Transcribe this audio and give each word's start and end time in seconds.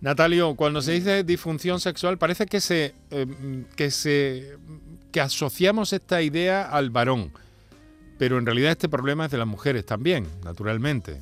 Natalio, 0.00 0.54
cuando 0.54 0.80
se 0.80 0.92
dice 0.92 1.24
disfunción 1.24 1.78
sexual 1.80 2.16
parece 2.16 2.46
que 2.46 2.60
se 2.60 2.94
eh, 3.10 3.64
que 3.76 3.90
se 3.90 4.56
que 5.12 5.20
asociamos 5.20 5.92
esta 5.92 6.22
idea 6.22 6.62
al 6.62 6.90
varón, 6.90 7.32
pero 8.18 8.38
en 8.38 8.46
realidad 8.46 8.72
este 8.72 8.88
problema 8.88 9.26
es 9.26 9.30
de 9.30 9.38
las 9.38 9.46
mujeres 9.46 9.84
también, 9.84 10.26
naturalmente. 10.44 11.20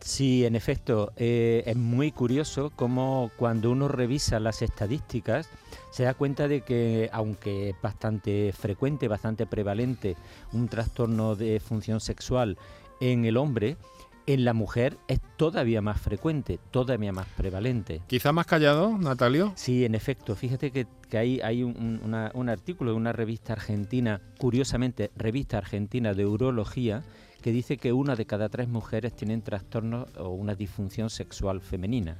Sí, 0.00 0.44
en 0.44 0.54
efecto, 0.54 1.12
eh, 1.16 1.62
es 1.66 1.76
muy 1.76 2.12
curioso 2.12 2.70
cómo 2.76 3.30
cuando 3.38 3.70
uno 3.70 3.88
revisa 3.88 4.38
las 4.38 4.60
estadísticas 4.60 5.48
se 5.90 6.02
da 6.02 6.12
cuenta 6.12 6.46
de 6.46 6.60
que, 6.60 7.08
aunque 7.10 7.70
es 7.70 7.76
bastante 7.80 8.52
frecuente, 8.52 9.08
bastante 9.08 9.46
prevalente 9.46 10.16
un 10.52 10.68
trastorno 10.68 11.36
de 11.36 11.58
función 11.58 12.00
sexual 12.00 12.58
en 13.00 13.24
el 13.24 13.38
hombre, 13.38 13.78
en 14.26 14.44
la 14.44 14.54
mujer 14.54 14.96
es 15.08 15.20
todavía 15.36 15.82
más 15.82 16.00
frecuente, 16.00 16.58
todavía 16.70 17.12
más 17.12 17.26
prevalente. 17.36 18.02
¿Quizá 18.06 18.32
más 18.32 18.46
callado, 18.46 18.96
Natalio? 18.98 19.52
Sí, 19.56 19.84
en 19.84 19.94
efecto. 19.94 20.34
Fíjate 20.34 20.70
que, 20.70 20.86
hay, 21.16 21.40
hay 21.40 21.62
un, 21.62 22.48
artículo 22.48 22.92
de 22.92 22.96
una 22.96 23.12
revista 23.12 23.52
argentina, 23.52 24.20
curiosamente, 24.38 25.10
revista 25.16 25.58
argentina 25.58 26.14
de 26.14 26.26
urología, 26.26 27.02
que 27.42 27.52
dice 27.52 27.76
que 27.76 27.92
una 27.92 28.16
de 28.16 28.24
cada 28.24 28.48
tres 28.48 28.68
mujeres 28.68 29.14
tienen 29.14 29.42
trastorno 29.42 30.06
o 30.16 30.30
una 30.30 30.54
disfunción 30.54 31.10
sexual 31.10 31.60
femenina. 31.60 32.16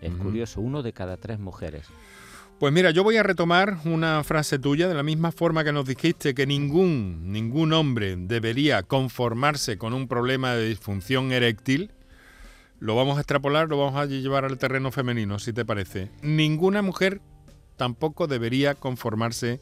Es 0.00 0.12
curioso, 0.12 0.60
uno 0.60 0.82
de 0.82 0.92
cada 0.92 1.16
tres 1.16 1.38
mujeres. 1.38 1.86
Pues 2.58 2.72
mira, 2.72 2.90
yo 2.90 3.04
voy 3.04 3.18
a 3.18 3.22
retomar 3.22 3.76
una 3.84 4.24
frase 4.24 4.58
tuya 4.58 4.88
de 4.88 4.94
la 4.94 5.02
misma 5.02 5.30
forma 5.30 5.62
que 5.62 5.72
nos 5.72 5.84
dijiste 5.84 6.34
que 6.34 6.46
ningún, 6.46 7.30
ningún 7.30 7.74
hombre 7.74 8.16
debería 8.16 8.82
conformarse 8.82 9.76
con 9.76 9.92
un 9.92 10.08
problema 10.08 10.54
de 10.54 10.66
disfunción 10.66 11.32
eréctil. 11.32 11.90
Lo 12.80 12.96
vamos 12.96 13.18
a 13.18 13.20
extrapolar, 13.20 13.68
lo 13.68 13.76
vamos 13.76 14.00
a 14.00 14.06
llevar 14.06 14.46
al 14.46 14.56
terreno 14.56 14.90
femenino, 14.90 15.38
si 15.38 15.52
te 15.52 15.66
parece. 15.66 16.10
Ninguna 16.22 16.80
mujer 16.80 17.20
tampoco 17.76 18.26
debería 18.26 18.74
conformarse 18.74 19.60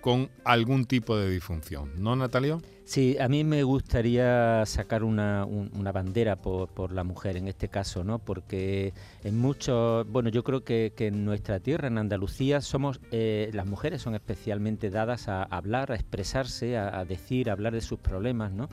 con 0.00 0.30
algún 0.44 0.86
tipo 0.86 1.16
de 1.16 1.30
disfunción, 1.30 1.90
¿no, 1.96 2.16
Natalio? 2.16 2.60
Sí, 2.90 3.16
a 3.20 3.28
mí 3.28 3.44
me 3.44 3.62
gustaría 3.62 4.66
sacar 4.66 5.04
una, 5.04 5.46
bandera 5.94 6.34
por, 6.34 6.90
la 6.90 7.04
mujer 7.04 7.36
en 7.36 7.46
este 7.46 7.68
caso, 7.68 8.02
¿no? 8.02 8.18
Porque 8.18 8.92
en 9.22 9.38
muchos, 9.38 10.04
bueno, 10.08 10.28
yo 10.28 10.42
creo 10.42 10.64
que, 10.64 10.92
en 10.98 11.24
nuestra 11.24 11.60
tierra, 11.60 11.86
en 11.86 11.98
Andalucía, 11.98 12.60
somos, 12.60 13.00
eh, 13.12 13.50
las 13.52 13.66
mujeres 13.66 14.02
son 14.02 14.16
especialmente 14.16 14.90
dadas 14.90 15.28
a 15.28 15.44
hablar, 15.44 15.92
a 15.92 15.94
expresarse, 15.94 16.76
a, 16.76 17.04
decir, 17.04 17.48
a 17.48 17.52
hablar 17.52 17.74
de 17.74 17.80
sus 17.80 18.00
problemas, 18.00 18.50
¿no? 18.50 18.68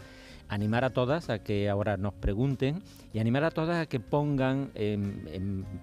Animar 0.49 0.83
a 0.83 0.89
todas 0.91 1.29
a 1.29 1.39
que 1.39 1.69
ahora 1.69 1.97
nos 1.97 2.13
pregunten 2.13 2.81
y 3.13 3.19
animar 3.19 3.43
a 3.43 3.51
todas 3.51 3.77
a 3.77 3.85
que 3.85 3.99
pongan, 3.99 4.71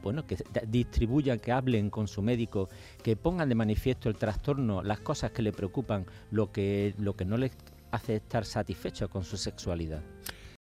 bueno, 0.02 0.26
que 0.26 0.36
distribuyan, 0.68 1.38
que 1.38 1.52
hablen 1.52 1.90
con 1.90 2.08
su 2.08 2.22
médico, 2.22 2.68
que 3.02 3.16
pongan 3.16 3.48
de 3.48 3.54
manifiesto 3.54 4.08
el 4.08 4.16
trastorno, 4.16 4.82
las 4.82 5.00
cosas 5.00 5.30
que 5.32 5.42
le 5.42 5.52
preocupan, 5.52 6.06
lo 6.30 6.52
que, 6.52 6.94
lo 6.98 7.14
que 7.14 7.24
no 7.24 7.36
les 7.36 7.52
hace 7.90 8.16
estar 8.16 8.44
satisfecho 8.44 9.08
con 9.08 9.24
su 9.24 9.36
sexualidad. 9.36 10.02